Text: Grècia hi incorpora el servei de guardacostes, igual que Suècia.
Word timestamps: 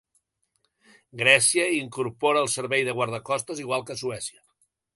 Grècia 1.21 1.67
hi 1.73 1.77
incorpora 1.81 2.43
el 2.45 2.49
servei 2.55 2.87
de 2.89 2.97
guardacostes, 3.01 3.61
igual 3.67 3.87
que 3.91 3.99
Suècia. 4.05 4.43